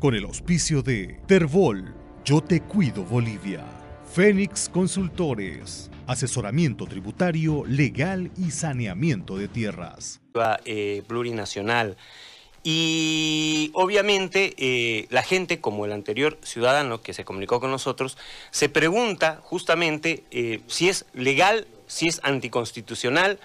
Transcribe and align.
con 0.00 0.14
el 0.14 0.24
auspicio 0.24 0.82
de 0.82 1.20
Terbol, 1.26 1.94
Yo 2.24 2.40
Te 2.40 2.62
Cuido 2.62 3.04
Bolivia, 3.04 3.62
Fénix 4.10 4.70
Consultores, 4.70 5.90
asesoramiento 6.06 6.86
tributario, 6.86 7.64
legal 7.66 8.30
y 8.38 8.50
saneamiento 8.50 9.36
de 9.36 9.48
tierras. 9.48 10.22
Eh, 10.64 11.02
plurinacional. 11.06 11.98
Y 12.62 13.70
obviamente 13.74 14.54
eh, 14.56 15.06
la 15.10 15.22
gente, 15.22 15.60
como 15.60 15.84
el 15.84 15.92
anterior 15.92 16.38
ciudadano 16.42 17.02
que 17.02 17.12
se 17.12 17.26
comunicó 17.26 17.60
con 17.60 17.70
nosotros, 17.70 18.16
se 18.50 18.70
pregunta 18.70 19.40
justamente 19.42 20.24
eh, 20.30 20.60
si 20.66 20.88
es 20.88 21.04
legal, 21.12 21.66
si 21.86 22.08
es 22.08 22.20
anticonstitucional 22.22 23.38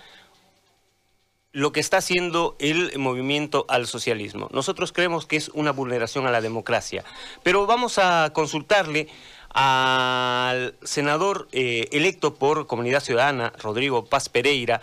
lo 1.56 1.72
que 1.72 1.80
está 1.80 1.98
haciendo 1.98 2.58
el 2.60 3.00
movimiento 3.00 3.66
al 3.70 3.88
socialismo. 3.88 4.50
Nosotros 4.52 4.92
creemos 4.92 5.26
que 5.26 5.38
es 5.38 5.48
una 5.54 5.72
vulneración 5.72 6.28
a 6.28 6.32
la 6.32 6.42
democracia, 6.42 7.06
pero 7.44 7.66
vamos 7.66 7.98
a 7.98 8.30
consultarle 8.34 9.08
al 9.52 10.76
senador 10.84 11.48
eh, 11.54 11.88
electo 11.94 12.36
por 12.36 12.68
Comunidad 12.68 13.00
Ciudadana, 13.00 13.54
Rodrigo 13.58 14.04
Paz 14.04 14.28
Pereira, 14.28 14.82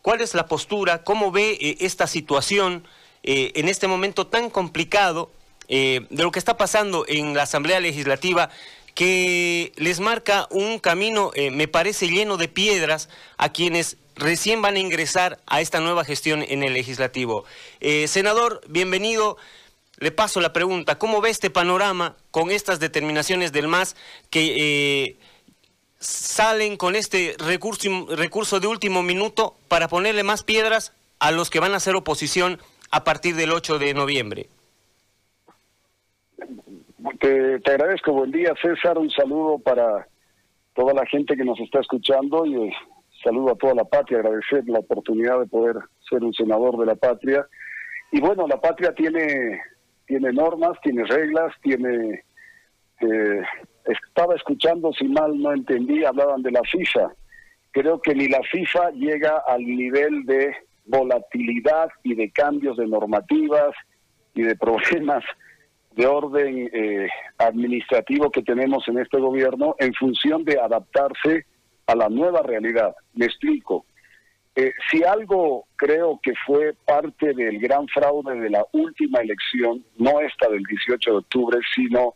cuál 0.00 0.22
es 0.22 0.32
la 0.32 0.46
postura, 0.46 1.04
cómo 1.04 1.30
ve 1.30 1.58
eh, 1.60 1.76
esta 1.80 2.06
situación 2.06 2.86
eh, 3.22 3.52
en 3.54 3.68
este 3.68 3.86
momento 3.86 4.26
tan 4.26 4.48
complicado 4.48 5.30
de 5.66 6.06
lo 6.10 6.30
que 6.30 6.38
está 6.38 6.58
pasando 6.58 7.06
en 7.08 7.32
la 7.34 7.44
Asamblea 7.44 7.80
Legislativa 7.80 8.50
que 8.94 9.72
les 9.76 10.00
marca 10.00 10.46
un 10.50 10.78
camino, 10.78 11.32
me 11.52 11.68
parece, 11.68 12.08
lleno 12.08 12.36
de 12.36 12.48
piedras 12.48 13.08
a 13.36 13.50
quienes 13.50 13.96
recién 14.16 14.62
van 14.62 14.76
a 14.76 14.78
ingresar 14.78 15.40
a 15.46 15.60
esta 15.60 15.80
nueva 15.80 16.04
gestión 16.04 16.44
en 16.46 16.62
el 16.62 16.74
legislativo. 16.74 17.44
Eh, 17.80 18.08
senador, 18.08 18.60
bienvenido. 18.68 19.36
Le 19.98 20.10
paso 20.10 20.40
la 20.40 20.52
pregunta, 20.52 20.98
¿cómo 20.98 21.20
ve 21.20 21.30
este 21.30 21.50
panorama 21.50 22.16
con 22.30 22.50
estas 22.50 22.80
determinaciones 22.80 23.52
del 23.52 23.68
MAS 23.68 23.94
que 24.28 24.54
eh, 24.56 25.16
salen 26.00 26.76
con 26.76 26.96
este 26.96 27.36
recurso, 27.38 28.06
recurso 28.10 28.58
de 28.58 28.66
último 28.66 29.02
minuto 29.02 29.56
para 29.68 29.88
ponerle 29.88 30.24
más 30.24 30.42
piedras 30.42 30.92
a 31.20 31.30
los 31.30 31.48
que 31.48 31.60
van 31.60 31.74
a 31.74 31.76
hacer 31.76 31.94
oposición 31.94 32.60
a 32.90 33.04
partir 33.04 33.36
del 33.36 33.52
8 33.52 33.78
de 33.78 33.94
noviembre? 33.94 34.48
Te, 37.20 37.60
agradezco, 37.66 38.12
buen 38.12 38.30
día 38.30 38.54
César, 38.62 38.96
un 38.96 39.10
saludo 39.10 39.58
para 39.58 40.08
toda 40.74 40.94
la 40.94 41.04
gente 41.04 41.36
que 41.36 41.44
nos 41.44 41.60
está 41.60 41.80
escuchando 41.80 42.46
y 42.46 42.72
saludo 43.22 43.52
a 43.52 43.56
toda 43.56 43.74
la 43.74 43.84
patria, 43.84 44.20
agradecer 44.20 44.64
la 44.66 44.78
oportunidad 44.78 45.38
de 45.40 45.46
poder 45.46 45.76
ser 46.08 46.24
un 46.24 46.32
senador 46.32 46.78
de 46.78 46.86
la 46.86 46.94
patria. 46.94 47.46
Y 48.10 48.20
bueno, 48.20 48.46
la 48.46 48.58
patria 48.58 48.94
tiene, 48.94 49.60
tiene 50.06 50.32
normas, 50.32 50.78
tiene 50.82 51.04
reglas, 51.04 51.52
tiene... 51.62 52.24
Eh, 53.00 53.42
estaba 53.84 54.34
escuchando, 54.34 54.90
si 54.94 55.04
mal 55.04 55.38
no 55.38 55.52
entendí, 55.52 56.06
hablaban 56.06 56.42
de 56.42 56.52
la 56.52 56.62
FIFA. 56.62 57.12
Creo 57.72 58.00
que 58.00 58.14
ni 58.14 58.28
la 58.28 58.40
FIFA 58.50 58.92
llega 58.92 59.42
al 59.46 59.60
nivel 59.60 60.24
de 60.24 60.56
volatilidad 60.86 61.90
y 62.02 62.14
de 62.14 62.30
cambios 62.30 62.78
de 62.78 62.86
normativas 62.86 63.74
y 64.34 64.42
de 64.42 64.56
problemas 64.56 65.22
de 65.96 66.06
orden 66.06 66.70
eh, 66.72 67.08
administrativo 67.38 68.30
que 68.30 68.42
tenemos 68.42 68.86
en 68.88 68.98
este 68.98 69.18
gobierno 69.18 69.76
en 69.78 69.94
función 69.94 70.44
de 70.44 70.58
adaptarse 70.58 71.46
a 71.86 71.94
la 71.94 72.08
nueva 72.08 72.42
realidad. 72.42 72.94
Me 73.14 73.26
explico. 73.26 73.84
Eh, 74.56 74.72
si 74.90 75.02
algo 75.02 75.66
creo 75.76 76.20
que 76.22 76.32
fue 76.46 76.74
parte 76.86 77.34
del 77.34 77.58
gran 77.58 77.88
fraude 77.88 78.38
de 78.38 78.50
la 78.50 78.64
última 78.72 79.20
elección, 79.20 79.84
no 79.98 80.20
esta 80.20 80.48
del 80.48 80.62
18 80.62 81.10
de 81.10 81.16
octubre, 81.16 81.58
sino 81.74 82.14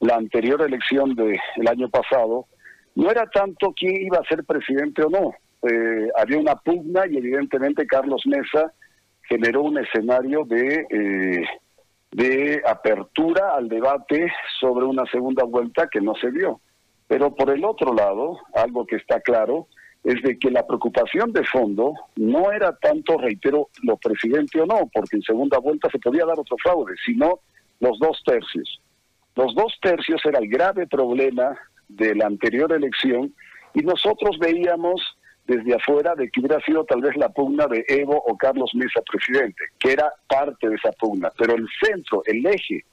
la 0.00 0.16
anterior 0.16 0.60
elección 0.62 1.14
del 1.14 1.68
año 1.68 1.88
pasado, 1.88 2.46
no 2.94 3.10
era 3.10 3.26
tanto 3.26 3.72
quién 3.72 3.96
iba 4.04 4.18
a 4.18 4.28
ser 4.28 4.44
presidente 4.44 5.02
o 5.02 5.08
no. 5.08 5.34
Eh, 5.62 6.08
había 6.16 6.38
una 6.38 6.56
pugna 6.56 7.06
y 7.06 7.16
evidentemente 7.16 7.86
Carlos 7.86 8.22
Mesa 8.26 8.72
generó 9.22 9.62
un 9.62 9.78
escenario 9.78 10.44
de, 10.44 10.86
eh, 10.90 11.44
de 12.10 12.62
apertura 12.66 13.54
al 13.54 13.68
debate 13.68 14.32
sobre 14.60 14.86
una 14.86 15.04
segunda 15.06 15.44
vuelta 15.44 15.88
que 15.90 16.00
no 16.00 16.14
se 16.14 16.30
dio. 16.30 16.60
Pero 17.06 17.34
por 17.34 17.50
el 17.50 17.64
otro 17.64 17.94
lado, 17.94 18.38
algo 18.54 18.86
que 18.86 18.96
está 18.96 19.20
claro, 19.20 19.66
es 20.04 20.22
de 20.22 20.38
que 20.38 20.50
la 20.50 20.66
preocupación 20.66 21.32
de 21.32 21.44
fondo 21.44 21.92
no 22.16 22.52
era 22.52 22.76
tanto, 22.76 23.18
reitero, 23.18 23.68
lo 23.82 23.96
presidente 23.96 24.60
o 24.60 24.66
no, 24.66 24.88
porque 24.92 25.16
en 25.16 25.22
segunda 25.22 25.58
vuelta 25.58 25.88
se 25.90 25.98
podía 25.98 26.24
dar 26.24 26.38
otro 26.38 26.56
fraude, 26.62 26.94
sino 27.04 27.40
los 27.80 27.98
dos 27.98 28.22
tercios. 28.24 28.80
Los 29.34 29.54
dos 29.54 29.74
tercios 29.80 30.20
era 30.24 30.38
el 30.38 30.48
grave 30.48 30.86
problema 30.86 31.56
de 31.88 32.14
la 32.14 32.26
anterior 32.26 32.72
elección 32.72 33.34
y 33.74 33.80
nosotros 33.80 34.38
veíamos 34.38 35.00
desde 35.48 35.74
afuera 35.74 36.14
de 36.14 36.30
que 36.30 36.40
hubiera 36.40 36.60
sido 36.60 36.84
tal 36.84 37.00
vez 37.00 37.16
la 37.16 37.30
pugna 37.30 37.66
de 37.66 37.82
Evo 37.88 38.22
o 38.26 38.36
Carlos 38.36 38.70
Mesa 38.74 39.00
presidente, 39.10 39.64
que 39.78 39.92
era 39.92 40.12
parte 40.28 40.68
de 40.68 40.76
esa 40.76 40.92
pugna, 40.92 41.32
pero 41.38 41.56
el 41.56 41.66
centro, 41.82 42.22
el 42.26 42.44
eje 42.44 42.84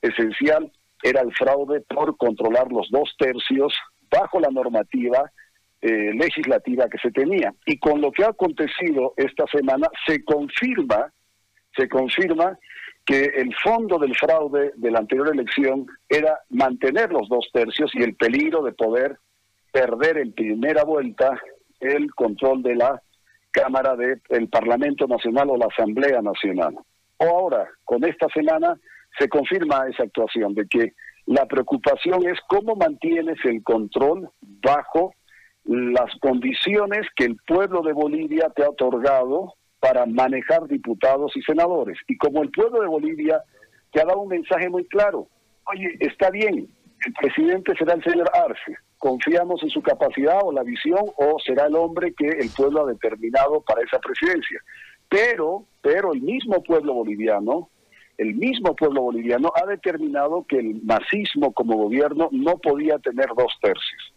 esencial 0.00 0.70
era 1.02 1.20
el 1.20 1.34
fraude 1.34 1.80
por 1.80 2.16
controlar 2.16 2.70
los 2.70 2.88
dos 2.90 3.12
tercios 3.18 3.74
bajo 4.08 4.38
la 4.38 4.50
normativa 4.50 5.30
eh, 5.82 6.12
legislativa 6.14 6.88
que 6.88 6.98
se 6.98 7.10
tenía. 7.10 7.52
Y 7.66 7.78
con 7.78 8.00
lo 8.00 8.12
que 8.12 8.24
ha 8.24 8.28
acontecido 8.28 9.12
esta 9.16 9.44
semana 9.48 9.88
se 10.06 10.24
confirma, 10.24 11.12
se 11.76 11.88
confirma 11.88 12.56
que 13.04 13.24
el 13.36 13.52
fondo 13.64 13.98
del 13.98 14.16
fraude 14.16 14.72
de 14.76 14.90
la 14.92 15.00
anterior 15.00 15.34
elección 15.34 15.86
era 16.08 16.38
mantener 16.50 17.12
los 17.12 17.28
dos 17.28 17.48
tercios 17.52 17.90
y 17.94 18.02
el 18.02 18.14
peligro 18.14 18.62
de 18.62 18.72
poder 18.72 19.18
perder 19.72 20.18
en 20.18 20.32
primera 20.32 20.84
vuelta 20.84 21.40
el 21.80 22.12
control 22.14 22.62
de 22.62 22.76
la 22.76 23.02
Cámara 23.50 23.96
del 23.96 24.48
Parlamento 24.48 25.06
Nacional 25.06 25.50
o 25.50 25.56
la 25.56 25.66
Asamblea 25.66 26.20
Nacional. 26.20 26.76
O 27.18 27.24
ahora, 27.24 27.68
con 27.84 28.04
esta 28.04 28.28
semana, 28.28 28.78
se 29.18 29.28
confirma 29.28 29.88
esa 29.88 30.02
actuación 30.02 30.54
de 30.54 30.66
que 30.68 30.92
la 31.26 31.46
preocupación 31.46 32.26
es 32.26 32.38
cómo 32.48 32.76
mantienes 32.76 33.38
el 33.44 33.62
control 33.62 34.28
bajo 34.40 35.14
las 35.64 36.14
condiciones 36.20 37.06
que 37.16 37.24
el 37.24 37.36
pueblo 37.46 37.82
de 37.82 37.92
Bolivia 37.92 38.50
te 38.54 38.62
ha 38.62 38.70
otorgado 38.70 39.54
para 39.80 40.06
manejar 40.06 40.68
diputados 40.68 41.32
y 41.34 41.42
senadores. 41.42 41.98
Y 42.06 42.16
como 42.16 42.42
el 42.42 42.50
pueblo 42.50 42.80
de 42.80 42.86
Bolivia 42.86 43.42
te 43.92 44.00
ha 44.00 44.04
dado 44.04 44.20
un 44.20 44.28
mensaje 44.28 44.68
muy 44.68 44.84
claro, 44.86 45.28
oye, 45.72 45.96
está 46.00 46.30
bien, 46.30 46.68
el 47.04 47.12
presidente 47.12 47.74
será 47.76 47.94
el 47.94 48.02
señor 48.02 48.30
Arce, 48.34 48.76
confiamos 48.98 49.62
en 49.62 49.70
su 49.70 49.82
capacidad 49.82 50.40
o 50.42 50.52
la 50.52 50.62
visión 50.62 51.02
o 51.16 51.36
será 51.44 51.66
el 51.66 51.76
hombre 51.76 52.14
que 52.14 52.28
el 52.28 52.50
pueblo 52.56 52.84
ha 52.84 52.92
determinado 52.92 53.60
para 53.60 53.82
esa 53.82 53.98
presidencia. 53.98 54.60
Pero, 55.08 55.64
pero 55.82 56.12
el 56.12 56.22
mismo 56.22 56.62
pueblo 56.62 56.94
boliviano 56.94 57.70
el 58.18 58.34
mismo 58.34 58.74
pueblo 58.74 59.02
boliviano 59.02 59.52
ha 59.54 59.66
determinado 59.66 60.44
que 60.48 60.58
el 60.58 60.80
masismo 60.82 61.52
como 61.52 61.76
gobierno 61.76 62.28
no 62.32 62.56
podía 62.56 62.98
tener 62.98 63.26
dos 63.36 63.52
tercios. 63.60 64.14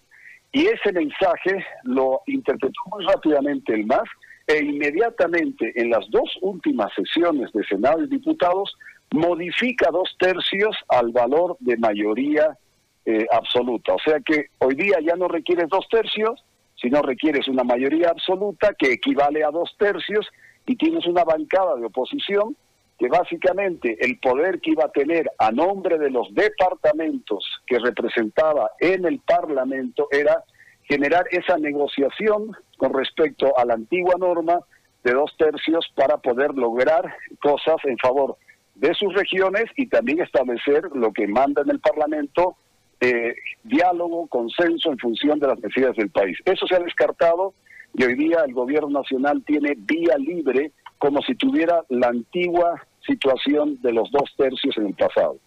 Y 0.51 0.67
ese 0.67 0.93
mensaje 0.93 1.65
lo 1.83 2.21
interpretó 2.27 2.79
muy 2.91 3.05
rápidamente 3.05 3.73
el 3.73 3.85
MAS 3.85 4.07
e 4.47 4.63
inmediatamente 4.63 5.73
en 5.75 5.89
las 5.89 6.09
dos 6.09 6.29
últimas 6.41 6.91
sesiones 6.95 7.51
de 7.51 7.63
Senado 7.65 8.03
y 8.03 8.07
Diputados 8.07 8.73
modifica 9.11 9.89
dos 9.91 10.15
tercios 10.17 10.75
al 10.87 11.11
valor 11.11 11.57
de 11.59 11.77
mayoría 11.77 12.57
eh, 13.05 13.25
absoluta. 13.31 13.93
O 13.93 13.99
sea 13.99 14.19
que 14.19 14.47
hoy 14.59 14.75
día 14.75 14.97
ya 15.01 15.15
no 15.15 15.27
requieres 15.27 15.69
dos 15.69 15.87
tercios, 15.89 16.43
sino 16.75 17.01
requieres 17.01 17.47
una 17.47 17.63
mayoría 17.63 18.09
absoluta 18.09 18.73
que 18.77 18.93
equivale 18.93 19.43
a 19.43 19.51
dos 19.51 19.75
tercios 19.77 20.27
y 20.65 20.75
tienes 20.75 21.05
una 21.07 21.23
bancada 21.23 21.75
de 21.75 21.85
oposición 21.85 22.55
que 22.97 23.07
básicamente 23.07 23.97
el 24.01 24.19
poder 24.19 24.59
que 24.59 24.71
iba 24.71 24.85
a 24.85 24.91
tener 24.91 25.31
a 25.37 25.51
nombre 25.51 25.97
de 25.97 26.09
los 26.09 26.33
departamentos 26.33 27.45
que 27.65 27.79
representaba 27.79 28.71
en 28.79 29.05
el 29.05 29.19
Parlamento 29.19 30.09
era 30.11 30.43
generar 30.83 31.25
esa 31.31 31.57
negociación 31.57 32.51
con 32.77 32.93
respecto 32.93 33.57
a 33.57 33.63
la 33.63 33.75
antigua 33.75 34.15
norma 34.19 34.59
de 35.03 35.13
dos 35.13 35.33
tercios 35.37 35.87
para 35.95 36.17
poder 36.17 36.53
lograr 36.55 37.15
cosas 37.41 37.77
en 37.85 37.97
favor 37.97 38.37
de 38.75 38.93
sus 38.95 39.13
regiones 39.13 39.65
y 39.77 39.87
también 39.87 40.21
establecer 40.21 40.83
lo 40.93 41.13
que 41.13 41.27
manda 41.27 41.61
en 41.61 41.69
el 41.69 41.79
Parlamento, 41.79 42.57
eh, 43.01 43.35
diálogo, 43.63 44.27
consenso 44.27 44.91
en 44.91 44.97
función 44.97 45.39
de 45.39 45.47
las 45.47 45.59
necesidades 45.59 45.97
del 45.97 46.09
país. 46.09 46.37
Eso 46.45 46.67
se 46.67 46.75
ha 46.75 46.79
descartado 46.79 47.53
y 47.93 48.03
hoy 48.03 48.15
día 48.15 48.43
el 48.45 48.53
gobierno 48.53 48.89
nacional 48.89 49.43
tiene 49.45 49.75
vía 49.77 50.17
libre 50.17 50.71
como 50.97 51.21
si 51.21 51.35
tuviera 51.35 51.83
la 51.89 52.07
antigua 52.07 52.85
situación 53.05 53.81
de 53.81 53.93
los 53.93 54.11
dos 54.11 54.33
tercios 54.37 54.77
en 54.77 54.87
el 54.87 54.93
pasado. 54.93 55.37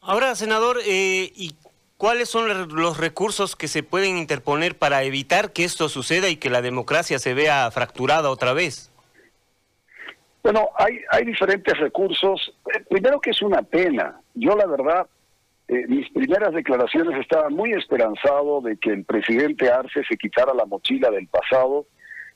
Ahora, 0.00 0.34
senador, 0.34 0.78
eh, 0.86 1.32
¿y 1.34 1.54
cuáles 1.96 2.28
son 2.28 2.68
los 2.74 2.98
recursos 2.98 3.56
que 3.56 3.68
se 3.68 3.82
pueden 3.82 4.16
interponer 4.16 4.78
para 4.78 5.02
evitar 5.02 5.52
que 5.52 5.64
esto 5.64 5.88
suceda 5.88 6.28
y 6.28 6.36
que 6.36 6.50
la 6.50 6.62
democracia 6.62 7.18
se 7.18 7.34
vea 7.34 7.70
fracturada 7.70 8.30
otra 8.30 8.52
vez? 8.52 8.90
Bueno, 10.42 10.68
hay, 10.76 11.00
hay 11.10 11.24
diferentes 11.24 11.76
recursos. 11.76 12.54
Eh, 12.74 12.80
primero 12.88 13.20
que 13.20 13.30
es 13.30 13.42
una 13.42 13.60
pena, 13.62 14.20
yo 14.34 14.56
la 14.56 14.66
verdad, 14.66 15.06
eh, 15.68 15.86
mis 15.86 16.10
primeras 16.12 16.54
declaraciones 16.54 17.20
estaban 17.20 17.52
muy 17.52 17.72
esperanzado 17.72 18.62
de 18.62 18.78
que 18.78 18.90
el 18.90 19.04
presidente 19.04 19.70
Arce 19.70 20.02
se 20.08 20.16
quitara 20.16 20.54
la 20.54 20.64
mochila 20.64 21.10
del 21.10 21.28
pasado, 21.28 21.86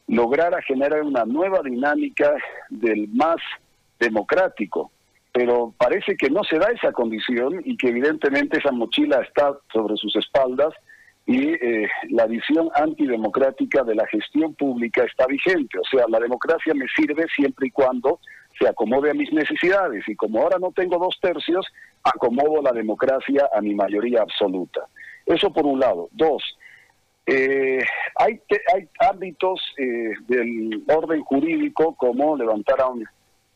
lograra 0.07 0.61
generar 0.61 1.03
una 1.03 1.25
nueva 1.25 1.63
dinámica 1.65 2.35
del 2.69 3.09
más 3.09 3.37
democrático, 3.99 4.93
pero 5.33 5.73
parece 5.79 6.15
que 6.15 6.29
no 6.29 6.45
se 6.45 6.59
da 6.59 6.67
esa 6.73 6.93
condición 6.93 7.63
y 7.65 7.79
que 7.79 7.89
evidentemente 7.89 8.59
esa 8.59 8.71
mochila 8.71 9.23
está 9.23 9.57
sobre 9.73 9.97
sus 9.97 10.15
espaldas 10.17 10.75
y 11.25 11.53
eh, 11.53 11.89
la 12.11 12.27
visión 12.27 12.69
antidemocrática 12.75 13.83
de 13.85 13.95
la 13.95 14.07
gestión 14.09 14.55
pública 14.55 15.05
está 15.05 15.27
vigente. 15.27 15.79
O 15.79 15.85
sea, 15.91 16.05
la 16.09 16.19
democracia 16.19 16.75
me 16.75 16.87
sirve 16.89 17.27
siempre 17.35 17.69
y 17.69 17.71
cuando 17.71 18.21
se 18.63 18.69
acomode 18.69 19.11
a 19.11 19.15
mis 19.15 19.33
necesidades 19.33 20.07
y 20.07 20.15
como 20.15 20.41
ahora 20.41 20.59
no 20.61 20.71
tengo 20.73 20.99
dos 20.99 21.19
tercios, 21.21 21.67
acomodo 22.05 22.63
la 22.63 22.73
democracia 22.73 23.49
a 23.53 23.61
mi 23.61 23.75
mayoría 23.75 24.23
absoluta. 24.23 24.87
Eso 25.27 25.53
por 25.53 25.67
un 25.67 25.81
lado. 25.81 26.09
Dos, 26.13 26.43
eh, 27.27 27.83
hay, 28.17 28.41
hay 28.75 28.89
ámbitos 29.01 29.61
eh, 29.79 30.13
del 30.27 30.83
orden 30.89 31.23
jurídico 31.23 31.95
como 31.97 32.37
levantar 32.37 32.81
a 32.81 32.89
un 32.89 33.05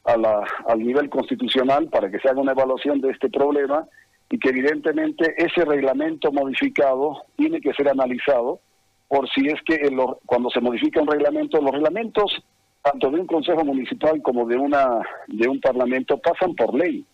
al 0.05 0.79
nivel 0.79 1.11
constitucional 1.11 1.89
para 1.89 2.09
que 2.09 2.21
se 2.21 2.29
haga 2.29 2.41
una 2.41 2.53
evaluación 2.53 3.01
de 3.01 3.11
este 3.11 3.29
problema 3.29 3.89
y 4.31 4.39
que 4.39 4.51
evidentemente 4.51 5.35
ese 5.37 5.65
reglamento 5.65 6.31
modificado 6.31 7.25
tiene 7.37 7.61
que 7.61 7.73
ser 7.73 7.89
analizado 7.89 8.61
por 9.09 9.29
si 9.31 9.49
es 9.49 9.61
que 9.67 9.89
cuando 10.25 10.49
se 10.51 10.61
modifica 10.61 11.01
un 11.01 11.09
reglamento, 11.09 11.61
los 11.61 11.73
reglamentos 11.73 12.41
tanto 12.87 13.11
de 13.11 13.21
un 13.21 13.27
consejo 13.27 13.65
municipal 13.65 14.23
como 14.23 14.47
de 14.47 14.57
una 14.57 15.01
de 15.27 15.49
un 15.49 15.61
parlamento 15.61 16.19
pasan 16.19 16.55
por 16.55 16.73
ley 16.73 17.05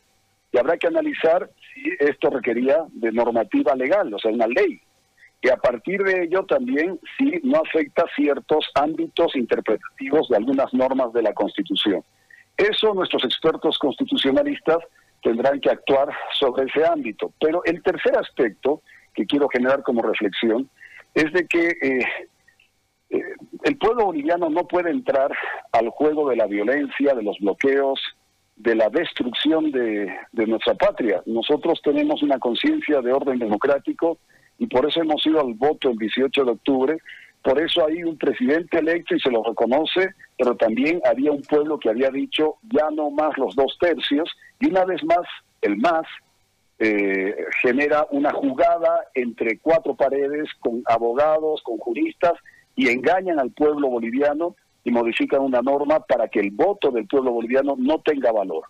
y 0.52 0.58
habrá 0.58 0.76
que 0.76 0.86
analizar 0.86 1.48
si 1.72 1.82
esto 1.98 2.28
requería 2.28 2.84
de 2.92 3.10
normativa 3.10 3.74
legal, 3.74 4.12
o 4.12 4.18
sea, 4.18 4.30
una 4.30 4.46
ley. 4.46 4.78
Y 5.40 5.48
a 5.48 5.56
partir 5.56 6.02
de 6.02 6.24
ello 6.24 6.44
también 6.44 7.00
si 7.16 7.40
no 7.42 7.62
afecta 7.66 8.04
ciertos 8.14 8.70
ámbitos 8.74 9.34
interpretativos 9.34 10.28
de 10.28 10.36
algunas 10.36 10.72
normas 10.74 11.10
de 11.14 11.22
la 11.22 11.32
Constitución. 11.32 12.04
Eso 12.58 12.92
nuestros 12.92 13.24
expertos 13.24 13.78
constitucionalistas 13.78 14.78
tendrán 15.22 15.58
que 15.58 15.70
actuar 15.70 16.10
sobre 16.38 16.66
ese 16.66 16.84
ámbito. 16.84 17.32
Pero 17.40 17.64
el 17.64 17.82
tercer 17.82 18.16
aspecto 18.18 18.82
que 19.14 19.24
quiero 19.24 19.48
generar 19.48 19.82
como 19.82 20.02
reflexión 20.02 20.68
es 21.14 21.32
de 21.32 21.46
que 21.46 21.68
eh, 21.80 22.04
eh, 23.12 23.34
el 23.62 23.76
pueblo 23.78 24.06
boliviano 24.06 24.50
no 24.50 24.66
puede 24.66 24.90
entrar 24.90 25.32
al 25.72 25.88
juego 25.90 26.28
de 26.28 26.36
la 26.36 26.46
violencia, 26.46 27.14
de 27.14 27.22
los 27.22 27.38
bloqueos, 27.38 28.00
de 28.56 28.74
la 28.74 28.88
destrucción 28.88 29.70
de, 29.70 30.12
de 30.32 30.46
nuestra 30.46 30.74
patria. 30.74 31.22
Nosotros 31.26 31.80
tenemos 31.82 32.22
una 32.22 32.38
conciencia 32.38 33.00
de 33.00 33.12
orden 33.12 33.38
democrático 33.38 34.18
y 34.58 34.66
por 34.66 34.86
eso 34.86 35.00
hemos 35.00 35.26
ido 35.26 35.40
al 35.40 35.54
voto 35.54 35.90
el 35.90 35.98
18 35.98 36.44
de 36.44 36.50
octubre 36.50 36.98
por 37.42 37.60
eso 37.60 37.84
hay 37.86 38.04
un 38.04 38.16
presidente 38.16 38.78
electo 38.78 39.16
y 39.16 39.20
se 39.20 39.30
lo 39.30 39.42
reconoce, 39.42 40.14
pero 40.38 40.56
también 40.56 41.00
había 41.04 41.32
un 41.32 41.42
pueblo 41.42 41.78
que 41.78 41.90
había 41.90 42.10
dicho 42.10 42.56
ya 42.62 42.88
no 42.92 43.10
más 43.10 43.36
los 43.36 43.54
dos 43.56 43.76
tercios, 43.80 44.30
y 44.60 44.70
una 44.70 44.84
vez 44.84 45.02
más 45.04 45.26
el 45.60 45.76
más 45.76 46.06
eh, 46.78 47.34
genera 47.60 48.06
una 48.10 48.32
jugada 48.32 49.06
entre 49.14 49.58
cuatro 49.58 49.94
paredes 49.94 50.48
con 50.60 50.82
abogados, 50.86 51.62
con 51.62 51.78
juristas, 51.78 52.34
y 52.76 52.88
engañan 52.88 53.38
al 53.38 53.50
pueblo 53.50 53.88
boliviano 53.88 54.56
y 54.84 54.90
modifican 54.90 55.40
una 55.40 55.62
norma 55.62 56.00
para 56.00 56.28
que 56.28 56.40
el 56.40 56.50
voto 56.50 56.90
del 56.90 57.06
pueblo 57.06 57.32
boliviano 57.32 57.74
no 57.78 58.00
tenga 58.00 58.32
valor. 58.32 58.64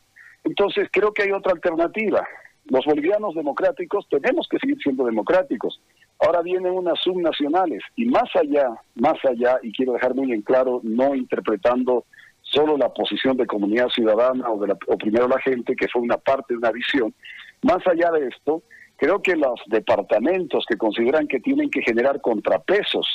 Entonces 0.44 0.88
creo 0.90 1.12
que 1.12 1.22
hay 1.22 1.32
otra 1.32 1.52
alternativa. 1.52 2.26
Los 2.66 2.84
bolivianos 2.84 3.34
democráticos 3.34 4.06
tenemos 4.08 4.46
que 4.48 4.58
seguir 4.58 4.78
siendo 4.82 5.04
democráticos. 5.04 5.80
Ahora 6.18 6.42
vienen 6.42 6.72
unas 6.72 7.00
subnacionales 7.00 7.82
y 7.96 8.06
más 8.06 8.30
allá, 8.36 8.68
más 8.94 9.18
allá, 9.24 9.58
y 9.62 9.72
quiero 9.72 9.94
dejar 9.94 10.14
muy 10.14 10.32
en 10.32 10.42
claro, 10.42 10.80
no 10.84 11.14
interpretando 11.14 12.04
solo 12.42 12.76
la 12.76 12.92
posición 12.92 13.36
de 13.36 13.46
comunidad 13.46 13.88
ciudadana 13.88 14.48
o, 14.50 14.60
de 14.60 14.68
la, 14.68 14.78
o 14.86 14.98
primero 14.98 15.26
la 15.26 15.40
gente, 15.40 15.74
que 15.74 15.88
fue 15.88 16.02
una 16.02 16.18
parte 16.18 16.54
de 16.54 16.58
una 16.58 16.70
visión, 16.70 17.14
más 17.62 17.84
allá 17.86 18.10
de 18.10 18.28
esto, 18.28 18.62
creo 18.96 19.22
que 19.22 19.34
los 19.36 19.60
departamentos 19.66 20.64
que 20.68 20.76
consideran 20.76 21.26
que 21.26 21.40
tienen 21.40 21.70
que 21.70 21.82
generar 21.82 22.20
contrapesos 22.20 23.06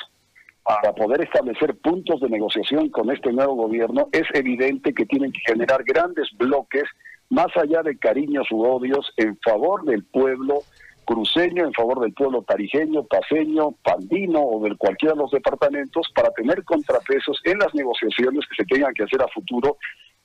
para 0.67 0.93
poder 0.93 1.21
establecer 1.21 1.77
puntos 1.77 2.19
de 2.19 2.29
negociación 2.29 2.89
con 2.89 3.09
este 3.09 3.31
nuevo 3.31 3.55
gobierno, 3.55 4.09
es 4.11 4.27
evidente 4.33 4.93
que 4.93 5.05
tienen 5.05 5.31
que 5.31 5.39
generar 5.47 5.81
grandes 5.85 6.29
bloques 6.37 6.83
más 7.29 7.47
allá 7.55 7.81
de 7.83 7.97
cariños 7.97 8.51
u 8.51 8.65
odios, 8.65 9.13
en 9.15 9.37
favor 9.37 9.85
del 9.85 10.03
pueblo 10.03 10.59
cruceño, 11.05 11.63
en 11.63 11.71
favor 11.71 12.01
del 12.01 12.13
pueblo 12.13 12.41
tarijeño, 12.41 13.03
paseño, 13.03 13.75
pandino 13.81 14.41
o 14.41 14.61
de 14.61 14.75
cualquiera 14.75 15.15
de 15.15 15.21
los 15.21 15.31
departamentos 15.31 16.11
para 16.13 16.31
tener 16.31 16.65
contrapesos 16.65 17.39
en 17.45 17.59
las 17.59 17.73
negociaciones 17.73 18.45
que 18.49 18.63
se 18.63 18.65
tengan 18.65 18.93
que 18.93 19.03
hacer 19.03 19.21
a 19.21 19.27
futuro 19.29 19.77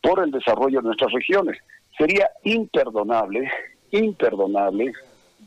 por 0.02 0.24
el 0.24 0.32
desarrollo 0.32 0.80
de 0.80 0.86
nuestras 0.88 1.12
regiones. 1.12 1.56
Sería 1.96 2.28
imperdonable, 2.42 3.48
imperdonable 3.92 4.92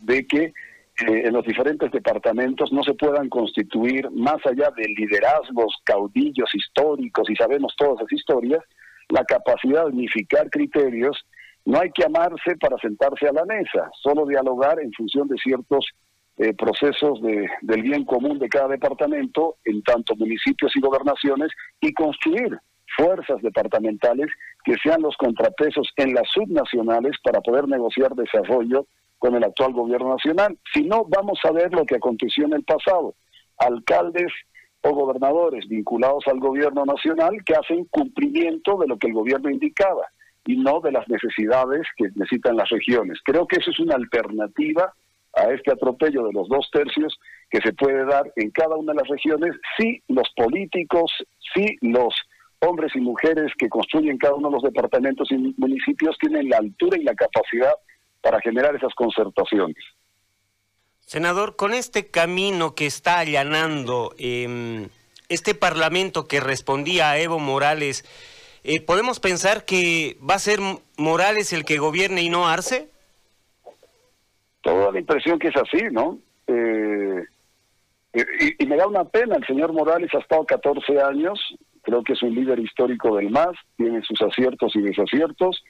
de 0.03 0.25
que 0.25 0.53
eh, 0.97 1.23
en 1.25 1.33
los 1.33 1.45
diferentes 1.45 1.91
departamentos 1.91 2.71
no 2.71 2.83
se 2.83 2.93
puedan 2.93 3.27
constituir, 3.27 4.09
más 4.11 4.37
allá 4.45 4.71
de 4.75 4.87
liderazgos, 4.87 5.75
caudillos 5.83 6.53
históricos, 6.55 7.29
y 7.29 7.35
sabemos 7.35 7.73
todas 7.77 7.97
esas 7.97 8.13
historias, 8.13 8.63
la 9.09 9.25
capacidad 9.25 9.85
de 9.85 9.91
unificar 9.91 10.49
criterios 10.49 11.25
no 11.65 11.79
hay 11.79 11.89
que 11.91 12.05
amarse 12.05 12.55
para 12.59 12.77
sentarse 12.77 13.27
a 13.27 13.33
la 13.33 13.43
mesa, 13.43 13.89
solo 14.01 14.25
dialogar 14.25 14.79
en 14.79 14.93
función 14.93 15.27
de 15.27 15.35
ciertos 15.37 15.85
eh, 16.37 16.53
procesos 16.53 17.21
de, 17.21 17.49
del 17.61 17.81
bien 17.81 18.05
común 18.05 18.39
de 18.39 18.49
cada 18.49 18.67
departamento, 18.67 19.57
en 19.65 19.81
tanto 19.81 20.15
municipios 20.15 20.75
y 20.75 20.79
gobernaciones, 20.79 21.51
y 21.81 21.91
construir 21.93 22.57
fuerzas 22.95 23.41
departamentales 23.41 24.27
que 24.63 24.75
sean 24.83 25.01
los 25.01 25.17
contrapesos 25.17 25.89
en 25.97 26.13
las 26.13 26.29
subnacionales 26.29 27.13
para 27.23 27.41
poder 27.41 27.67
negociar 27.67 28.13
desarrollo 28.13 28.85
con 29.25 29.35
el 29.35 29.43
actual 29.43 29.73
gobierno 29.73 30.09
nacional. 30.13 30.55
Si 30.71 30.83
no, 30.83 31.03
vamos 31.05 31.39
a 31.45 31.51
ver 31.51 31.73
lo 31.73 31.83
que 31.83 31.95
aconteció 31.95 32.45
en 32.45 32.53
el 32.53 32.63
pasado. 32.63 33.15
Alcaldes 33.57 34.31
o 34.81 34.93
gobernadores 34.93 35.67
vinculados 35.67 36.27
al 36.27 36.39
gobierno 36.39 36.85
nacional 36.85 37.43
que 37.43 37.55
hacen 37.55 37.85
cumplimiento 37.85 38.77
de 38.77 38.85
lo 38.85 38.97
que 38.97 39.07
el 39.07 39.13
gobierno 39.13 39.49
indicaba 39.49 40.05
y 40.45 40.57
no 40.57 40.79
de 40.79 40.91
las 40.91 41.09
necesidades 41.09 41.87
que 41.97 42.09
necesitan 42.13 42.55
las 42.55 42.69
regiones. 42.69 43.17
Creo 43.25 43.47
que 43.47 43.55
eso 43.55 43.71
es 43.71 43.79
una 43.79 43.95
alternativa 43.95 44.93
a 45.33 45.51
este 45.51 45.71
atropello 45.71 46.27
de 46.27 46.33
los 46.33 46.47
dos 46.47 46.69
tercios 46.71 47.17
que 47.49 47.61
se 47.61 47.73
puede 47.73 48.05
dar 48.05 48.31
en 48.35 48.51
cada 48.51 48.75
una 48.75 48.93
de 48.93 48.99
las 48.99 49.07
regiones 49.07 49.55
si 49.75 50.03
los 50.07 50.29
políticos, 50.35 51.11
si 51.51 51.77
los 51.81 52.13
hombres 52.59 52.91
y 52.95 52.99
mujeres 52.99 53.51
que 53.57 53.69
construyen 53.69 54.19
cada 54.19 54.35
uno 54.35 54.49
de 54.49 54.53
los 54.53 54.63
departamentos 54.63 55.31
y 55.31 55.55
municipios 55.57 56.15
tienen 56.19 56.47
la 56.47 56.57
altura 56.57 56.99
y 56.99 57.03
la 57.03 57.15
capacidad 57.15 57.73
para 58.25 58.41
generar 58.41 58.75
esas 58.75 58.91
concertaciones. 58.95 59.77
Senador, 61.01 61.55
con 61.55 61.75
este 61.75 62.09
camino 62.09 62.73
que 62.73 62.87
está 62.87 63.19
allanando 63.19 64.15
eh, 64.17 64.87
este 65.29 65.53
Parlamento 65.53 66.27
que 66.27 66.39
respondía 66.39 67.11
a 67.11 67.19
Evo 67.19 67.37
Morales, 67.37 68.03
eh, 68.63 68.81
¿podemos 68.81 69.19
pensar 69.19 69.63
que 69.63 70.17
va 70.27 70.33
a 70.33 70.39
ser 70.39 70.57
Morales 70.97 71.53
el 71.53 71.65
que 71.65 71.77
gobierne 71.77 72.23
y 72.23 72.29
no 72.29 72.47
Arce? 72.47 72.89
Toda 74.61 74.91
la 74.91 74.99
impresión 74.99 75.37
que 75.37 75.49
es 75.49 75.55
así, 75.55 75.83
¿no? 75.91 76.17
Eh, 76.47 77.25
y, 78.57 78.65
me 78.65 78.75
da 78.75 78.87
una 78.87 79.03
pena, 79.03 79.35
el 79.35 79.45
señor 79.45 79.71
Morales 79.71 80.09
ha 80.15 80.19
estado 80.19 80.43
14 80.47 80.99
años, 80.99 81.39
creo 81.83 82.03
que 82.03 82.13
es 82.13 82.23
un 82.23 82.33
líder 82.33 82.57
histórico 82.57 83.17
del 83.17 83.29
MAS, 83.29 83.55
tiene 83.77 84.01
sus 84.01 84.19
aciertos 84.19 84.75
y 84.75 84.81
desaciertos, 84.81 85.61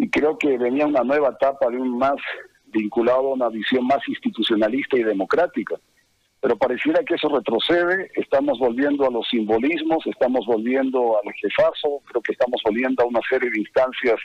y 0.00 0.10
creo 0.10 0.38
que 0.38 0.56
venía 0.56 0.86
una 0.86 1.04
nueva 1.04 1.28
etapa 1.28 1.70
de 1.70 1.76
un 1.76 1.98
MAS 1.98 2.20
vinculado 2.66 3.30
a 3.30 3.34
una 3.34 3.48
visión 3.48 3.86
más 3.86 4.00
institucionalista 4.08 4.96
y 4.96 5.02
democrática 5.02 5.76
pero 6.40 6.56
pareciera 6.56 7.04
que 7.04 7.14
eso 7.14 7.28
retrocede, 7.28 8.10
estamos 8.14 8.58
volviendo 8.58 9.06
a 9.06 9.10
los 9.10 9.28
simbolismos, 9.28 10.06
estamos 10.06 10.46
volviendo 10.46 11.18
al 11.22 11.32
jefazo, 11.34 12.00
creo 12.06 12.22
que 12.22 12.32
estamos 12.32 12.62
volviendo 12.64 13.02
a 13.02 13.06
una 13.06 13.20
serie 13.28 13.50
de 13.50 13.60
instancias 13.60 14.16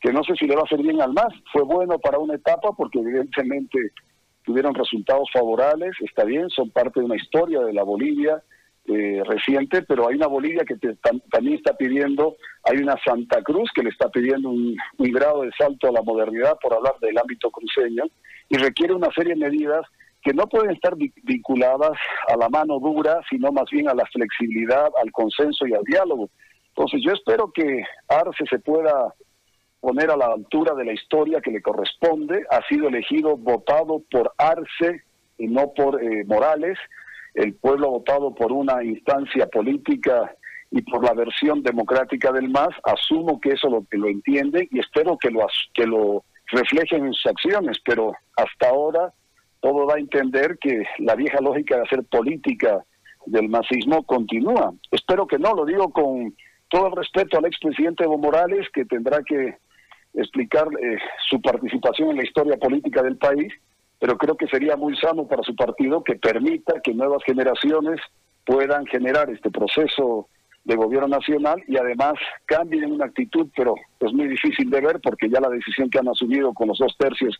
que 0.00 0.10
no 0.10 0.24
sé 0.24 0.34
si 0.36 0.46
le 0.46 0.54
va 0.54 0.62
a 0.62 0.64
hacer 0.64 0.80
bien 0.80 1.02
al 1.02 1.12
MAS. 1.12 1.34
Fue 1.52 1.62
bueno 1.62 1.98
para 1.98 2.18
una 2.18 2.34
etapa 2.34 2.72
porque 2.72 3.00
evidentemente 3.00 3.78
tuvieron 4.42 4.74
resultados 4.74 5.28
favorables, 5.30 5.94
está 6.00 6.24
bien, 6.24 6.48
son 6.48 6.70
parte 6.70 7.00
de 7.00 7.06
una 7.06 7.16
historia 7.16 7.60
de 7.60 7.74
la 7.74 7.82
Bolivia 7.82 8.42
eh, 8.92 9.22
reciente, 9.24 9.82
pero 9.82 10.08
hay 10.08 10.16
una 10.16 10.26
Bolivia 10.26 10.64
que 10.64 10.76
también 11.30 11.56
está 11.56 11.76
pidiendo, 11.76 12.36
hay 12.64 12.78
una 12.78 12.96
Santa 13.04 13.42
Cruz 13.42 13.70
que 13.74 13.82
le 13.82 13.90
está 13.90 14.08
pidiendo 14.08 14.50
un, 14.50 14.76
un 14.98 15.10
grado 15.12 15.42
de 15.42 15.50
salto 15.56 15.88
a 15.88 15.92
la 15.92 16.02
modernidad 16.02 16.58
por 16.60 16.74
hablar 16.74 16.94
del 17.00 17.16
ámbito 17.18 17.50
cruceño 17.50 18.04
y 18.48 18.56
requiere 18.56 18.94
una 18.94 19.10
serie 19.12 19.34
de 19.34 19.40
medidas 19.40 19.86
que 20.22 20.34
no 20.34 20.46
pueden 20.46 20.72
estar 20.72 20.94
vinculadas 20.96 21.92
a 22.28 22.36
la 22.36 22.48
mano 22.48 22.78
dura, 22.78 23.20
sino 23.30 23.52
más 23.52 23.70
bien 23.70 23.88
a 23.88 23.94
la 23.94 24.04
flexibilidad, 24.06 24.90
al 25.00 25.10
consenso 25.12 25.66
y 25.66 25.74
al 25.74 25.84
diálogo. 25.84 26.28
Entonces 26.68 27.00
yo 27.04 27.12
espero 27.12 27.50
que 27.52 27.84
Arce 28.08 28.44
se 28.48 28.58
pueda 28.58 29.14
poner 29.80 30.10
a 30.10 30.16
la 30.16 30.26
altura 30.26 30.74
de 30.74 30.84
la 30.84 30.92
historia 30.92 31.40
que 31.40 31.50
le 31.50 31.62
corresponde. 31.62 32.44
Ha 32.50 32.66
sido 32.68 32.88
elegido, 32.88 33.36
votado 33.36 34.02
por 34.10 34.32
Arce 34.36 35.02
y 35.38 35.46
no 35.46 35.72
por 35.74 36.02
eh, 36.02 36.24
Morales. 36.24 36.78
El 37.34 37.54
pueblo 37.54 37.90
votado 37.90 38.34
por 38.34 38.52
una 38.52 38.82
instancia 38.82 39.46
política 39.46 40.34
y 40.70 40.82
por 40.82 41.04
la 41.04 41.14
versión 41.14 41.62
democrática 41.62 42.32
del 42.32 42.48
MAS. 42.48 42.74
Asumo 42.84 43.40
que 43.40 43.50
eso 43.50 43.68
lo, 43.68 43.84
que 43.90 43.98
lo 43.98 44.08
entienden 44.08 44.68
y 44.70 44.78
espero 44.78 45.18
que 45.18 45.30
lo, 45.30 45.46
que 45.74 45.86
lo 45.86 46.24
reflejen 46.46 47.06
en 47.06 47.12
sus 47.12 47.26
acciones, 47.26 47.78
pero 47.84 48.12
hasta 48.36 48.68
ahora 48.68 49.12
todo 49.60 49.86
da 49.86 49.96
a 49.96 50.00
entender 50.00 50.58
que 50.58 50.84
la 50.98 51.14
vieja 51.14 51.40
lógica 51.40 51.76
de 51.76 51.82
hacer 51.82 52.04
política 52.04 52.84
del 53.26 53.48
masismo 53.48 54.02
continúa. 54.04 54.72
Espero 54.90 55.26
que 55.26 55.38
no, 55.38 55.54
lo 55.54 55.66
digo 55.66 55.90
con 55.90 56.34
todo 56.68 56.86
el 56.86 56.96
respeto 56.96 57.38
al 57.38 57.44
expresidente 57.44 58.04
Evo 58.04 58.16
Morales, 58.16 58.66
que 58.72 58.84
tendrá 58.84 59.22
que 59.22 59.56
explicar 60.14 60.66
eh, 60.80 60.96
su 61.28 61.40
participación 61.40 62.10
en 62.10 62.16
la 62.18 62.24
historia 62.24 62.56
política 62.56 63.02
del 63.02 63.16
país, 63.16 63.52
pero 64.00 64.16
creo 64.16 64.34
que 64.34 64.48
sería 64.48 64.76
muy 64.76 64.96
sano 64.96 65.28
para 65.28 65.42
su 65.42 65.54
partido 65.54 66.02
que 66.02 66.16
permita 66.16 66.80
que 66.82 66.94
nuevas 66.94 67.22
generaciones 67.24 68.00
puedan 68.44 68.86
generar 68.86 69.30
este 69.30 69.50
proceso 69.50 70.26
de 70.64 70.74
gobierno 70.74 71.08
nacional 71.08 71.62
y 71.68 71.76
además 71.76 72.14
cambien 72.46 72.90
una 72.90 73.04
actitud, 73.04 73.48
pero 73.54 73.74
es 74.00 74.12
muy 74.12 74.26
difícil 74.26 74.70
de 74.70 74.80
ver 74.80 75.00
porque 75.02 75.28
ya 75.28 75.40
la 75.40 75.50
decisión 75.50 75.90
que 75.90 75.98
han 75.98 76.08
asumido 76.08 76.52
con 76.54 76.68
los 76.68 76.78
dos 76.78 76.96
tercios 76.98 77.38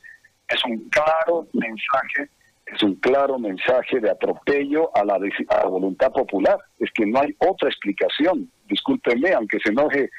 es 0.49 0.64
un 0.67 0.90
claro 0.90 1.47
mensaje, 1.55 2.29
es 2.67 2.83
un 2.83 2.95
claro 2.97 3.38
mensaje 3.38 3.99
de 3.99 4.11
atropello 4.11 4.95
a 4.95 5.05
la, 5.05 5.14
a 5.14 5.57
la 5.57 5.67
voluntad 5.67 6.12
popular. 6.12 6.59
Es 6.79 6.90
que 6.93 7.07
no 7.07 7.21
hay 7.21 7.35
otra 7.38 7.69
explicación, 7.69 8.50
discúlpenme, 8.69 9.33
aunque 9.33 9.59
se 9.61 9.71
enoje 9.71 10.11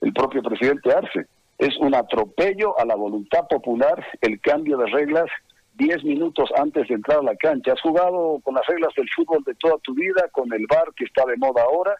el 0.00 0.12
propio 0.12 0.42
presidente 0.42 0.92
Arce. 0.92 1.26
Es 1.58 1.76
un 1.78 1.94
atropello 1.94 2.78
a 2.78 2.84
la 2.84 2.96
voluntad 2.96 3.46
popular 3.48 4.04
el 4.20 4.40
cambio 4.40 4.76
de 4.78 4.86
reglas 4.86 5.30
10 5.74 6.04
minutos 6.04 6.50
antes 6.56 6.86
de 6.88 6.94
entrar 6.94 7.18
a 7.18 7.22
la 7.22 7.36
cancha. 7.36 7.72
Has 7.72 7.80
jugado 7.80 8.40
con 8.42 8.54
las 8.54 8.66
reglas 8.66 8.92
del 8.96 9.08
fútbol 9.14 9.42
de 9.44 9.54
toda 9.56 9.76
tu 9.78 9.94
vida, 9.94 10.28
con 10.32 10.52
el 10.52 10.66
bar 10.68 10.92
que 10.96 11.04
está 11.04 11.24
de 11.26 11.36
moda 11.36 11.62
ahora, 11.62 11.96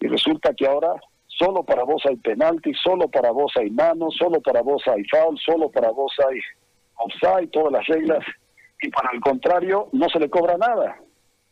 y 0.00 0.06
resulta 0.08 0.52
que 0.54 0.66
ahora 0.66 0.94
solo 1.26 1.62
para 1.64 1.84
vos 1.84 2.02
hay 2.06 2.16
penalti, 2.16 2.72
solo 2.74 3.08
para 3.08 3.30
vos 3.30 3.52
hay 3.56 3.70
mano, 3.70 4.10
solo 4.10 4.40
para 4.40 4.62
vos 4.62 4.82
hay 4.86 5.04
foul, 5.04 5.38
solo 5.38 5.70
para 5.70 5.90
vos 5.90 6.12
hay 6.28 6.38
offside, 6.96 7.50
todas 7.50 7.72
las 7.72 7.86
reglas, 7.86 8.24
y 8.80 8.90
para 8.90 9.10
el 9.12 9.20
contrario 9.20 9.88
no 9.92 10.08
se 10.08 10.20
le 10.20 10.28
cobra 10.28 10.56
nada. 10.56 10.96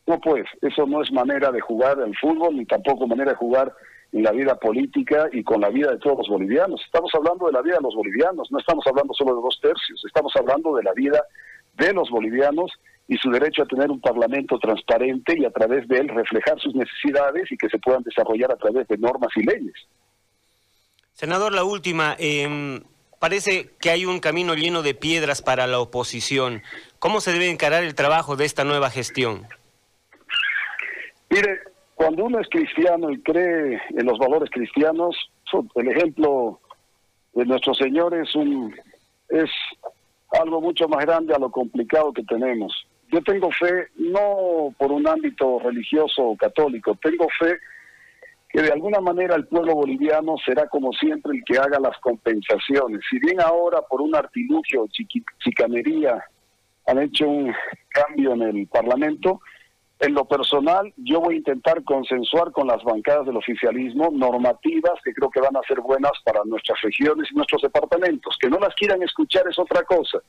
No 0.05 0.19
pues, 0.19 0.45
eso 0.61 0.85
no 0.85 1.01
es 1.01 1.11
manera 1.11 1.51
de 1.51 1.61
jugar 1.61 1.99
al 1.99 2.15
fútbol, 2.17 2.57
ni 2.57 2.65
tampoco 2.65 3.07
manera 3.07 3.31
de 3.31 3.37
jugar 3.37 3.73
en 4.11 4.23
la 4.23 4.31
vida 4.31 4.55
política 4.55 5.27
y 5.31 5.43
con 5.43 5.61
la 5.61 5.69
vida 5.69 5.91
de 5.91 5.97
todos 5.97 6.19
los 6.19 6.29
bolivianos. 6.29 6.81
Estamos 6.85 7.11
hablando 7.15 7.47
de 7.47 7.53
la 7.53 7.61
vida 7.61 7.77
de 7.77 7.81
los 7.81 7.95
bolivianos, 7.95 8.51
no 8.51 8.59
estamos 8.59 8.85
hablando 8.85 9.13
solo 9.13 9.35
de 9.35 9.41
dos 9.41 9.59
tercios, 9.61 10.03
estamos 10.05 10.31
hablando 10.35 10.75
de 10.75 10.83
la 10.83 10.93
vida 10.93 11.23
de 11.73 11.93
los 11.93 12.09
bolivianos 12.09 12.71
y 13.07 13.17
su 13.17 13.29
derecho 13.31 13.63
a 13.63 13.67
tener 13.67 13.91
un 13.91 13.99
parlamento 13.99 14.57
transparente 14.59 15.35
y 15.37 15.45
a 15.45 15.51
través 15.51 15.87
de 15.87 15.97
él 15.97 16.09
reflejar 16.09 16.59
sus 16.59 16.73
necesidades 16.73 17.51
y 17.51 17.57
que 17.57 17.69
se 17.69 17.79
puedan 17.79 18.03
desarrollar 18.03 18.51
a 18.51 18.57
través 18.57 18.87
de 18.87 18.97
normas 18.97 19.31
y 19.35 19.43
leyes. 19.43 19.75
Senador, 21.13 21.53
la 21.53 21.63
última. 21.63 22.15
Eh, 22.17 22.81
parece 23.19 23.69
que 23.79 23.89
hay 23.89 24.05
un 24.05 24.19
camino 24.19 24.53
lleno 24.53 24.81
de 24.81 24.93
piedras 24.95 25.41
para 25.41 25.67
la 25.67 25.79
oposición. 25.79 26.61
¿Cómo 26.99 27.21
se 27.21 27.31
debe 27.31 27.49
encarar 27.49 27.83
el 27.83 27.95
trabajo 27.95 28.35
de 28.35 28.43
esta 28.43 28.63
nueva 28.63 28.89
gestión? 28.89 29.47
Mire, 31.29 31.59
cuando 31.95 32.25
uno 32.25 32.39
es 32.39 32.49
cristiano 32.49 33.11
y 33.11 33.21
cree 33.21 33.81
en 33.97 34.05
los 34.05 34.19
valores 34.19 34.49
cristianos, 34.49 35.15
el 35.75 35.87
ejemplo 35.87 36.59
de 37.33 37.45
nuestro 37.45 37.73
Señor 37.75 38.13
es 38.13 38.35
un 38.35 38.75
es 39.29 39.49
algo 40.39 40.61
mucho 40.61 40.87
más 40.87 41.05
grande 41.05 41.33
a 41.33 41.39
lo 41.39 41.51
complicado 41.51 42.11
que 42.13 42.23
tenemos. 42.23 42.87
Yo 43.11 43.21
tengo 43.21 43.51
fe 43.51 43.89
no 43.95 44.73
por 44.77 44.91
un 44.91 45.07
ámbito 45.07 45.59
religioso 45.59 46.23
o 46.23 46.37
católico, 46.37 46.97
tengo 47.01 47.27
fe 47.39 47.57
que 48.49 48.61
de 48.61 48.71
alguna 48.71 48.99
manera 48.99 49.35
el 49.35 49.47
pueblo 49.47 49.73
boliviano 49.73 50.35
será 50.45 50.67
como 50.67 50.91
siempre 50.93 51.35
el 51.35 51.43
que 51.43 51.57
haga 51.57 51.79
las 51.79 51.97
compensaciones. 51.99 53.01
Si 53.09 53.19
bien 53.19 53.41
ahora 53.41 53.81
por 53.81 54.01
un 54.01 54.15
artilugio, 54.15 54.87
chicanería, 55.39 56.23
han 56.85 56.99
hecho 56.99 57.27
un 57.27 57.53
cambio 57.89 58.33
en 58.33 58.43
el 58.43 58.67
Parlamento, 58.67 59.41
en 60.03 60.13
lo 60.13 60.25
personal, 60.25 60.93
yo 60.97 61.21
voy 61.21 61.35
a 61.35 61.37
intentar 61.37 61.81
consensuar 61.85 62.51
con 62.51 62.67
las 62.67 62.83
bancadas 62.83 63.25
del 63.25 63.37
oficialismo 63.37 64.09
normativas 64.11 64.99
que 65.01 65.13
creo 65.13 65.29
que 65.29 65.39
van 65.39 65.55
a 65.55 65.61
ser 65.65 65.79
buenas 65.79 66.11
para 66.25 66.41
nuestras 66.43 66.81
regiones 66.81 67.29
y 67.31 67.35
nuestros 67.35 67.61
departamentos. 67.61 68.37
Que 68.37 68.49
no 68.49 68.59
las 68.59 68.75
quieran 68.75 69.01
escuchar 69.01 69.47
es 69.49 69.57
otra 69.57 69.83
cosa, 69.83 70.19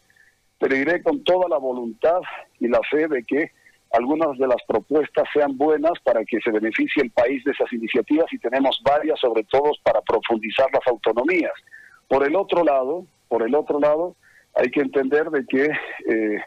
pero 0.61 0.77
iré 0.77 1.03
con 1.03 1.25
toda 1.25 1.49
la 1.49 1.59
voluntad 1.59 2.21
y 2.61 2.69
la 2.69 2.79
fe 2.89 3.09
de 3.09 3.25
que 3.25 3.51
algunas 3.91 4.39
de 4.39 4.47
las 4.47 4.63
propuestas 4.67 5.25
sean 5.33 5.57
buenas 5.57 5.93
para 6.05 6.25
que 6.25 6.39
se 6.41 6.53
beneficie 6.53 7.03
el 7.03 7.11
país 7.11 7.43
de 7.43 7.51
esas 7.51 7.73
iniciativas 7.73 8.33
y 8.33 8.39
tenemos 8.39 8.81
varias, 8.85 9.19
sobre 9.19 9.43
todo 9.43 9.73
para 9.83 10.01
profundizar 10.03 10.69
las 10.73 10.87
autonomías. 10.87 11.53
Por 12.07 12.25
el 12.25 12.37
otro 12.37 12.63
lado, 12.63 13.07
por 13.29 13.43
el 13.43 13.57
otro 13.57 13.81
lado, 13.81 14.15
hay 14.55 14.71
que 14.71 14.81
entender 14.81 15.31
de 15.31 15.45
que 15.47 15.65
eh, 15.65 16.45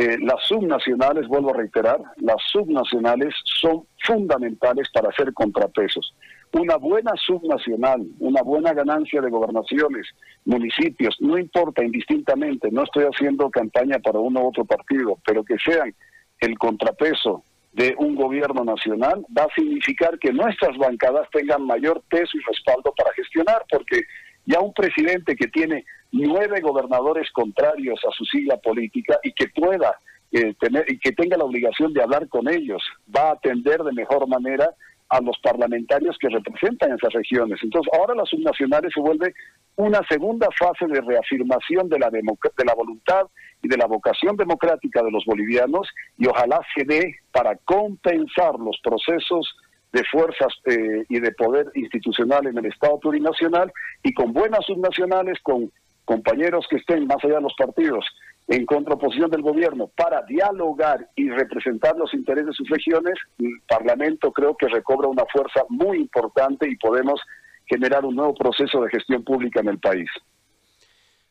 eh, 0.00 0.16
las 0.20 0.40
subnacionales, 0.44 1.26
vuelvo 1.26 1.50
a 1.50 1.56
reiterar, 1.56 2.00
las 2.18 2.36
subnacionales 2.52 3.34
son 3.42 3.82
fundamentales 4.04 4.88
para 4.94 5.08
hacer 5.08 5.32
contrapesos. 5.32 6.14
Una 6.52 6.76
buena 6.76 7.10
subnacional, 7.16 8.06
una 8.20 8.42
buena 8.42 8.72
ganancia 8.74 9.20
de 9.20 9.28
gobernaciones, 9.28 10.06
municipios, 10.44 11.16
no 11.18 11.36
importa 11.36 11.82
indistintamente, 11.82 12.70
no 12.70 12.84
estoy 12.84 13.06
haciendo 13.12 13.50
campaña 13.50 13.98
para 13.98 14.20
uno 14.20 14.42
u 14.42 14.48
otro 14.50 14.64
partido, 14.64 15.18
pero 15.26 15.42
que 15.42 15.56
sean 15.58 15.92
el 16.38 16.56
contrapeso 16.58 17.42
de 17.72 17.96
un 17.98 18.14
gobierno 18.14 18.64
nacional, 18.64 19.26
va 19.36 19.46
a 19.46 19.54
significar 19.56 20.16
que 20.20 20.32
nuestras 20.32 20.78
bancadas 20.78 21.28
tengan 21.32 21.66
mayor 21.66 22.04
peso 22.08 22.38
y 22.38 22.40
respaldo 22.46 22.94
para 22.96 23.12
gestionar, 23.14 23.64
porque 23.68 24.02
ya 24.46 24.60
un 24.60 24.72
presidente 24.72 25.34
que 25.34 25.48
tiene 25.48 25.84
nueve 26.12 26.60
gobernadores 26.60 27.30
contrarios 27.32 28.00
a 28.08 28.12
su 28.12 28.24
sigla 28.24 28.56
política 28.56 29.18
y 29.22 29.32
que 29.32 29.48
pueda 29.48 29.98
eh, 30.32 30.54
tener 30.60 30.84
y 30.90 30.98
que 30.98 31.12
tenga 31.12 31.36
la 31.36 31.44
obligación 31.44 31.92
de 31.92 32.02
hablar 32.02 32.28
con 32.28 32.48
ellos, 32.48 32.82
va 33.14 33.30
a 33.30 33.32
atender 33.32 33.82
de 33.82 33.92
mejor 33.92 34.26
manera 34.28 34.70
a 35.08 35.20
los 35.20 35.38
parlamentarios 35.38 36.18
que 36.18 36.28
representan 36.28 36.92
esas 36.92 37.12
regiones. 37.14 37.58
Entonces, 37.62 37.90
ahora 37.98 38.14
las 38.14 38.28
subnacionales 38.28 38.92
se 38.92 39.00
vuelve 39.00 39.34
una 39.76 40.00
segunda 40.08 40.48
fase 40.58 40.86
de 40.86 41.00
reafirmación 41.00 41.88
de 41.88 41.98
la, 41.98 42.10
de 42.10 42.64
la 42.64 42.74
voluntad 42.74 43.26
y 43.62 43.68
de 43.68 43.76
la 43.76 43.86
vocación 43.86 44.36
democrática 44.36 45.02
de 45.02 45.10
los 45.10 45.24
bolivianos 45.24 45.88
y 46.18 46.26
ojalá 46.26 46.60
se 46.74 46.84
dé 46.84 47.16
para 47.32 47.56
compensar 47.64 48.58
los 48.58 48.78
procesos 48.82 49.56
de 49.92 50.04
fuerzas 50.04 50.52
eh, 50.66 51.04
y 51.08 51.20
de 51.20 51.32
poder 51.32 51.70
institucional 51.74 52.46
en 52.46 52.58
el 52.58 52.66
Estado 52.66 52.98
plurinacional 52.98 53.72
y 54.02 54.12
con 54.12 54.32
buenas 54.32 54.64
subnacionales, 54.66 55.38
con 55.42 55.72
compañeros 56.08 56.66
que 56.70 56.76
estén 56.76 57.06
más 57.06 57.22
allá 57.22 57.34
de 57.34 57.42
los 57.42 57.54
partidos 57.54 58.02
en 58.48 58.64
contraposición 58.64 59.30
del 59.30 59.42
gobierno 59.42 59.90
para 59.94 60.22
dialogar 60.22 61.06
y 61.14 61.28
representar 61.28 61.98
los 61.98 62.14
intereses 62.14 62.46
de 62.46 62.52
sus 62.54 62.68
regiones, 62.70 63.12
el 63.38 63.60
Parlamento 63.68 64.32
creo 64.32 64.56
que 64.56 64.68
recobra 64.68 65.06
una 65.06 65.26
fuerza 65.30 65.64
muy 65.68 65.98
importante 65.98 66.66
y 66.66 66.76
podemos 66.76 67.20
generar 67.66 68.06
un 68.06 68.16
nuevo 68.16 68.32
proceso 68.32 68.80
de 68.80 68.88
gestión 68.88 69.22
pública 69.22 69.60
en 69.60 69.68
el 69.68 69.78
país. 69.78 70.08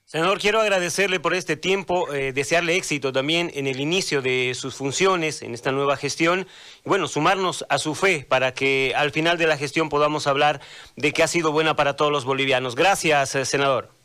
Senador, 0.05 0.37
quiero 0.39 0.61
agradecerle 0.61 1.19
por 1.19 1.33
este 1.33 1.57
tiempo, 1.57 2.13
eh, 2.13 2.31
desearle 2.31 2.75
éxito 2.75 3.11
también 3.11 3.49
en 3.55 3.65
el 3.65 3.79
inicio 3.79 4.21
de 4.21 4.53
sus 4.53 4.75
funciones, 4.75 5.41
en 5.41 5.55
esta 5.55 5.71
nueva 5.71 5.97
gestión, 5.97 6.45
y 6.85 6.87
bueno, 6.87 7.07
sumarnos 7.07 7.65
a 7.69 7.79
su 7.79 7.95
fe 7.95 8.27
para 8.29 8.53
que 8.53 8.93
al 8.95 9.09
final 9.09 9.39
de 9.39 9.47
la 9.47 9.57
gestión 9.57 9.89
podamos 9.89 10.27
hablar 10.27 10.61
de 10.95 11.11
que 11.13 11.23
ha 11.23 11.27
sido 11.27 11.51
buena 11.51 11.75
para 11.75 11.95
todos 11.95 12.11
los 12.11 12.25
bolivianos. 12.25 12.75
Gracias, 12.75 13.33
eh, 13.33 13.43
senador. 13.43 13.96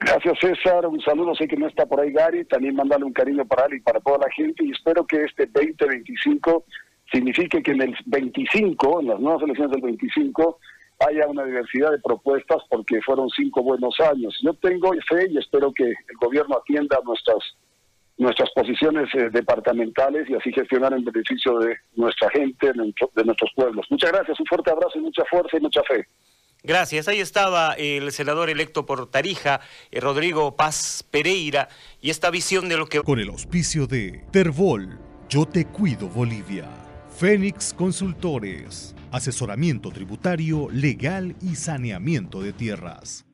Gracias, 0.00 0.38
César. 0.40 0.86
Un 0.86 1.00
saludo, 1.00 1.34
sé 1.34 1.48
que 1.48 1.56
no 1.56 1.66
está 1.66 1.86
por 1.86 2.00
ahí 2.00 2.12
Gary, 2.12 2.44
también 2.44 2.76
mandarle 2.76 3.06
un 3.06 3.12
cariño 3.12 3.44
para 3.46 3.66
él 3.66 3.74
y 3.74 3.80
para 3.80 4.00
toda 4.00 4.18
la 4.18 4.30
gente, 4.30 4.64
y 4.64 4.70
espero 4.70 5.06
que 5.06 5.24
este 5.24 5.46
2025 5.46 6.64
signifique 7.12 7.62
que 7.62 7.72
en 7.72 7.82
el 7.82 7.96
25, 8.06 9.00
en 9.00 9.08
las 9.08 9.20
nuevas 9.20 9.42
elecciones 9.42 9.72
del 9.72 9.82
25, 9.82 10.58
haya 11.00 11.26
una 11.26 11.44
diversidad 11.44 11.90
de 11.90 12.00
propuestas 12.00 12.58
porque 12.68 13.00
fueron 13.02 13.28
cinco 13.30 13.62
buenos 13.62 13.98
años. 14.00 14.38
Yo 14.42 14.54
tengo 14.54 14.92
fe 15.08 15.26
y 15.30 15.38
espero 15.38 15.72
que 15.72 15.84
el 15.84 16.16
gobierno 16.20 16.56
atienda 16.56 16.98
nuestras 17.04 17.38
nuestras 18.18 18.50
posiciones 18.50 19.08
eh, 19.14 19.30
departamentales 19.30 20.28
y 20.28 20.34
así 20.34 20.52
gestionar 20.52 20.92
en 20.92 21.04
beneficio 21.04 21.56
de 21.60 21.76
nuestra 21.94 22.28
gente, 22.30 22.72
de 22.72 23.24
nuestros 23.24 23.50
pueblos. 23.54 23.86
Muchas 23.90 24.10
gracias, 24.10 24.40
un 24.40 24.46
fuerte 24.46 24.72
abrazo 24.72 24.98
y 24.98 25.02
mucha 25.02 25.24
fuerza 25.26 25.56
y 25.56 25.60
mucha 25.60 25.82
fe. 25.84 26.04
Gracias. 26.62 27.08
Ahí 27.08 27.20
estaba 27.20 27.74
el 27.74 28.10
senador 28.12 28.50
electo 28.50 28.84
por 28.84 29.08
Tarija, 29.10 29.60
eh, 29.90 30.00
Rodrigo 30.00 30.56
Paz 30.56 31.04
Pereira, 31.10 31.68
y 32.00 32.10
esta 32.10 32.30
visión 32.30 32.68
de 32.68 32.76
lo 32.76 32.86
que... 32.86 33.00
Con 33.02 33.20
el 33.20 33.28
auspicio 33.28 33.86
de 33.86 34.24
Terbol, 34.32 34.98
Yo 35.28 35.46
Te 35.46 35.64
Cuido 35.66 36.08
Bolivia, 36.08 36.68
Fénix 37.16 37.72
Consultores, 37.72 38.94
asesoramiento 39.12 39.90
tributario, 39.90 40.68
legal 40.70 41.36
y 41.40 41.54
saneamiento 41.54 42.42
de 42.42 42.52
tierras. 42.52 43.27